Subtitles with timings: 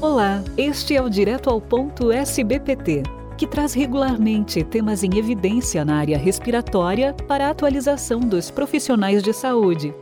[0.00, 3.02] Olá, este é o Direto ao Ponto SBPT,
[3.36, 9.32] que traz regularmente temas em evidência na área respiratória para a atualização dos profissionais de
[9.32, 9.92] saúde.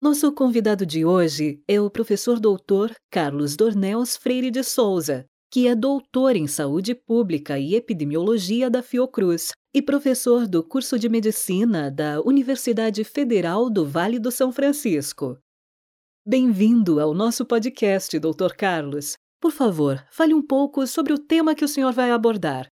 [0.00, 5.74] Nosso convidado de hoje é o professor doutor Carlos Dornels Freire de Souza, que é
[5.74, 12.20] doutor em saúde pública e epidemiologia da Fiocruz e professor do curso de medicina da
[12.20, 15.38] Universidade Federal do Vale do São Francisco.
[16.26, 18.54] Bem-vindo ao nosso podcast, Dr.
[18.58, 19.16] Carlos.
[19.40, 22.66] Por favor, fale um pouco sobre o tema que o senhor vai abordar.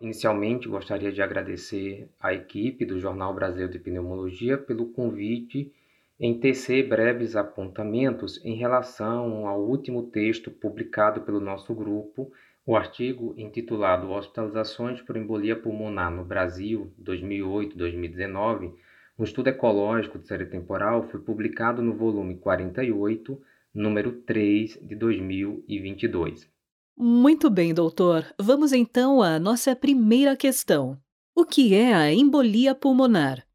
[0.00, 5.72] Inicialmente, gostaria de agradecer à equipe do Jornal Brasileiro de Pneumologia pelo convite
[6.20, 12.30] em tecer breves apontamentos em relação ao último texto publicado pelo nosso grupo,
[12.66, 18.74] o artigo intitulado Hospitalizações por embolia pulmonar no Brasil 2008-2019,
[19.18, 23.40] um estudo ecológico de série temporal, foi publicado no volume 48,
[23.74, 26.50] número 3 de 2022.
[26.96, 28.26] Muito bem, doutor.
[28.38, 30.98] Vamos então à nossa primeira questão.
[31.34, 33.49] O que é a embolia pulmonar?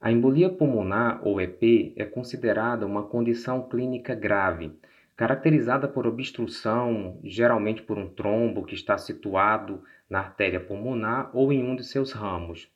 [0.00, 4.72] A embolia pulmonar, ou EP, é considerada uma condição clínica grave,
[5.14, 11.62] caracterizada por obstrução, geralmente por um trombo que está situado na artéria pulmonar ou em
[11.62, 12.66] um de seus ramos.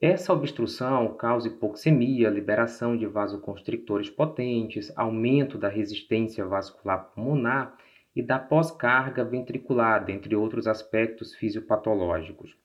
[0.00, 7.76] Essa obstrução causa hipoxemia, liberação de vasoconstrictores potentes, aumento da resistência vascular pulmonar
[8.16, 12.56] e da pós-carga ventricular, dentre outros aspectos fisiopatológicos.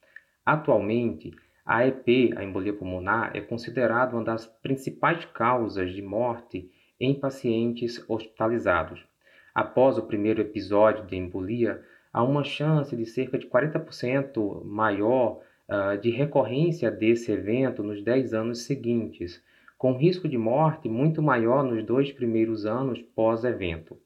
[0.46, 1.34] Atualmente,
[1.68, 8.02] a EP, a embolia pulmonar, é considerada uma das principais causas de morte em pacientes
[8.08, 9.06] hospitalizados.
[9.54, 16.00] Após o primeiro episódio de embolia, há uma chance de cerca de 40% maior uh,
[16.00, 19.44] de recorrência desse evento nos 10 anos seguintes,
[19.78, 24.00] com risco de morte muito maior nos dois primeiros anos pós-evento.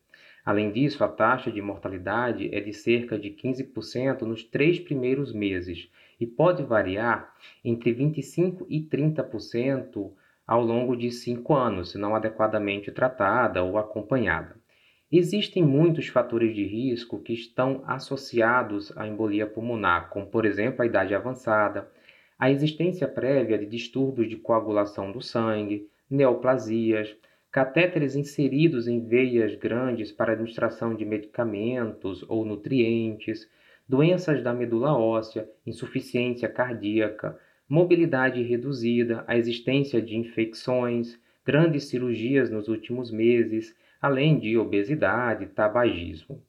[0.44, 5.90] Além disso, a taxa de mortalidade é de cerca de 15% nos três primeiros meses
[6.19, 10.12] e pode variar entre 25% e 30%
[10.46, 14.56] ao longo de cinco anos, se não adequadamente tratada ou acompanhada.
[15.12, 20.85] Existem muitos fatores de risco que estão associados à embolia pulmonar, como, por exemplo, a
[20.85, 21.91] idade avançada,
[22.40, 27.16] a existência prévia de distúrbios de coagulação do sangue, neoplasias,
[27.51, 33.47] catéteres inseridos em veias grandes para administração de medicamentos ou nutrientes,
[33.88, 42.67] doenças da medula óssea, insuficiência cardíaca, mobilidade reduzida, a existência de infecções, grandes cirurgias nos
[42.67, 46.41] últimos meses, além de obesidade tabagismo.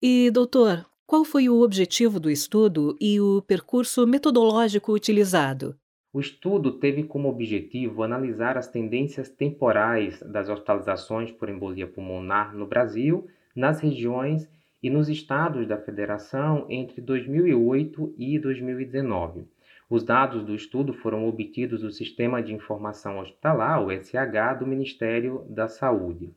[0.00, 5.76] E, doutor, qual foi o objetivo do estudo e o percurso metodológico utilizado?
[6.14, 12.68] O estudo teve como objetivo analisar as tendências temporais das hospitalizações por embolia pulmonar no
[12.68, 14.48] Brasil, nas regiões
[14.80, 19.48] e nos estados da federação entre 2008 e 2019.
[19.90, 25.44] Os dados do estudo foram obtidos do Sistema de Informação Hospitalar, o SH, do Ministério
[25.48, 26.32] da Saúde.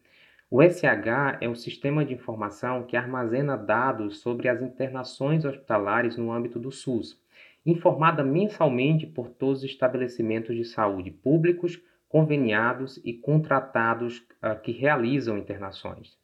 [0.49, 6.31] O SH é um sistema de informação que armazena dados sobre as internações hospitalares no
[6.31, 7.21] âmbito do SUS,
[7.67, 15.37] informada mensalmente por todos os estabelecimentos de saúde públicos, conveniados e contratados uh, que realizam
[15.37, 16.17] internações.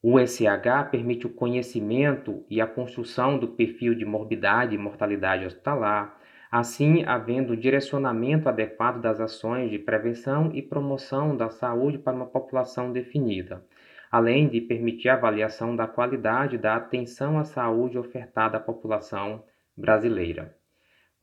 [0.00, 6.16] O SH permite o conhecimento e a construção do perfil de morbidade e mortalidade hospitalar,
[6.52, 12.92] assim havendo direcionamento adequado das ações de prevenção e promoção da saúde para uma população
[12.92, 13.64] definida,
[14.12, 19.42] além de permitir a avaliação da qualidade da atenção à saúde ofertada à população
[19.76, 20.54] brasileira.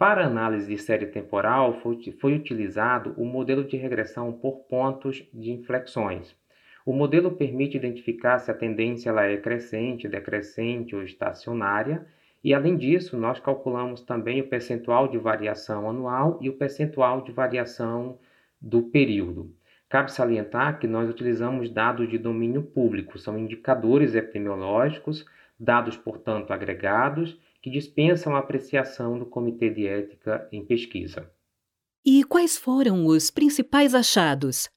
[0.02, 5.52] Para análise de série temporal, foi, foi utilizado o modelo de regressão por pontos de
[5.52, 6.36] inflexões
[6.86, 12.06] o modelo permite identificar se a tendência ela é crescente, decrescente ou estacionária,
[12.44, 17.32] e além disso, nós calculamos também o percentual de variação anual e o percentual de
[17.32, 18.18] variação
[18.60, 19.54] do período.
[19.88, 25.24] Cabe salientar que nós utilizamos dados de domínio público, são indicadores epidemiológicos,
[25.60, 31.32] dados, portanto, agregados, que dispensam a apreciação do Comitê de Ética em Pesquisa.
[32.04, 34.70] E quais foram os principais achados?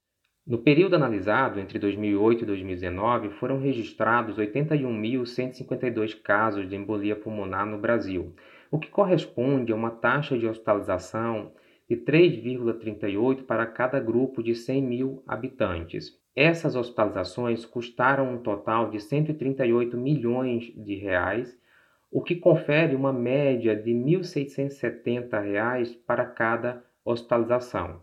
[0.47, 7.79] No período analisado, entre 2008 e 2019, foram registrados 81.152 casos de embolia pulmonar no
[7.79, 8.35] Brasil,
[8.71, 11.53] o que corresponde a uma taxa de hospitalização
[11.89, 16.13] de 3,38 para cada grupo de 100 mil habitantes.
[16.37, 21.57] Essas hospitalizações custaram um total de 138 milhões de reais,
[22.15, 28.03] o que confere uma média de R$ 1.670 para cada hospitalização.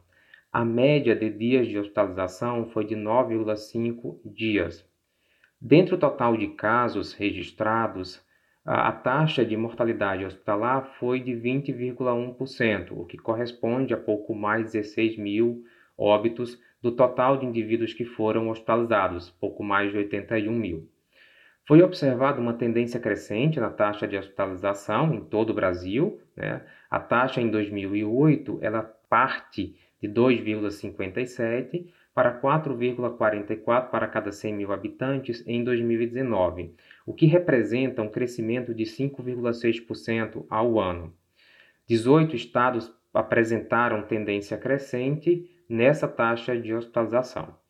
[0.52, 4.86] A média de dias de hospitalização foi de 9,5 dias.
[5.62, 8.22] Dentre o total de casos registrados,
[8.66, 14.74] a taxa de mortalidade hospitalar foi de 20,1%, o que corresponde a pouco mais de
[14.74, 15.64] 16 mil
[15.98, 20.90] óbitos do total de indivíduos que foram hospitalizados, pouco mais de 81 mil.
[21.72, 26.20] Foi observada uma tendência crescente na taxa de hospitalização em todo o Brasil.
[26.36, 26.62] Né?
[26.90, 35.48] A taxa em 2008 ela parte de 2,57 para 4,44 para cada 100 mil habitantes
[35.48, 36.76] em 2019,
[37.06, 41.16] o que representa um crescimento de 5,6% ao ano.
[41.88, 47.61] 18 estados apresentaram tendência crescente nessa taxa de hospitalização.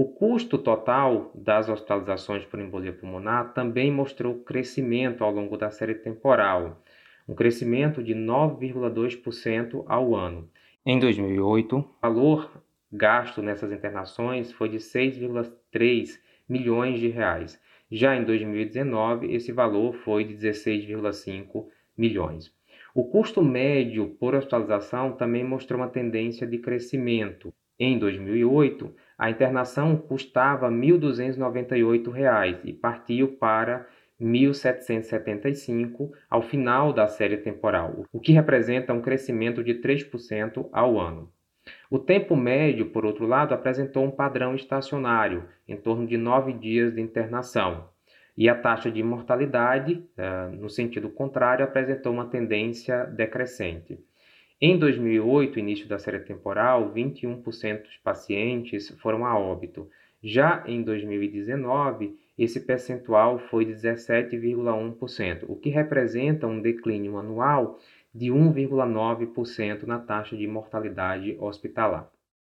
[0.00, 5.96] O custo total das hospitalizações por embolia pulmonar também mostrou crescimento ao longo da série
[5.96, 6.80] temporal,
[7.28, 10.48] um crescimento de 9,2% ao ano.
[10.86, 12.62] Em 2008, o valor
[12.92, 17.60] gasto nessas internações foi de 6,3 milhões de reais.
[17.90, 21.66] Já em 2019, esse valor foi de 16,5
[21.96, 22.54] milhões.
[22.94, 27.52] O custo médio por hospitalização também mostrou uma tendência de crescimento.
[27.80, 33.86] Em 2008, a internação custava R$ 1.298 e partiu para
[34.18, 40.98] R$ 1.775 ao final da série temporal, o que representa um crescimento de 3% ao
[40.98, 41.32] ano.
[41.88, 46.92] O tempo médio, por outro lado, apresentou um padrão estacionário, em torno de nove dias
[46.92, 47.88] de internação,
[48.36, 54.00] e a taxa de mortalidade, eh, no sentido contrário, apresentou uma tendência decrescente.
[54.60, 59.88] Em 2008, início da série temporal, 21% dos pacientes foram a óbito.
[60.20, 67.78] Já em 2019, esse percentual foi de 17,1%, o que representa um declínio anual
[68.12, 72.10] de 1,9% na taxa de mortalidade hospitalar.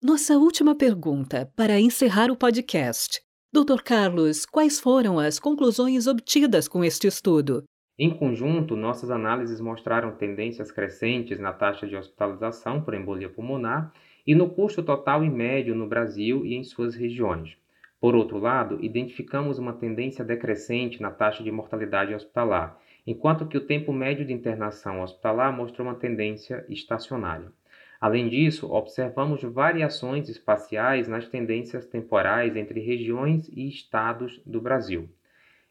[0.02, 3.20] Nossa última pergunta para encerrar o podcast.
[3.52, 3.82] Dr.
[3.85, 7.62] Carlos, quais foram as conclusões obtidas com este estudo?
[8.02, 13.93] Em conjunto, nossas análises mostraram tendências crescentes na taxa de hospitalização por embolia pulmonar
[14.26, 17.58] e no custo total e médio no Brasil e em suas regiões.
[18.00, 23.67] Por outro lado, identificamos uma tendência decrescente na taxa de mortalidade hospitalar enquanto que o
[23.67, 27.52] tempo médio de internação hospitalar mostrou uma tendência estacionária.
[28.00, 35.06] Além disso, observamos variações espaciais nas tendências temporais entre regiões e estados do Brasil.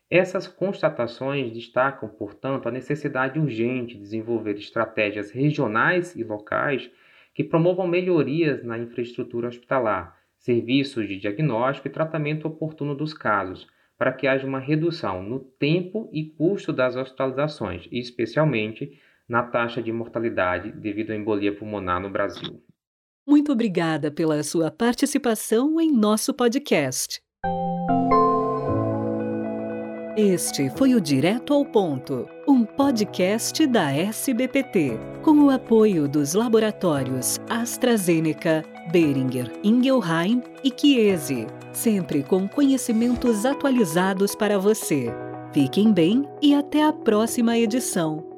[0.09, 6.89] Essas constatações destacam, portanto, a necessidade urgente de desenvolver estratégias regionais e locais
[7.33, 13.67] que promovam melhorias na infraestrutura hospitalar, serviços de diagnóstico e tratamento oportuno dos casos,
[13.97, 19.79] para que haja uma redução no tempo e custo das hospitalizações, e especialmente na taxa
[19.79, 22.63] de mortalidade devido à embolia pulmonar no Brasil.
[23.27, 27.21] Muito obrigada pela sua participação em nosso podcast.
[30.21, 37.39] Este foi o Direto ao Ponto, um podcast da SBPT, com o apoio dos laboratórios
[37.49, 45.05] AstraZeneca, Beringer Ingelheim e Chiesi sempre com conhecimentos atualizados para você.
[45.53, 48.28] Fiquem bem e até a próxima edição.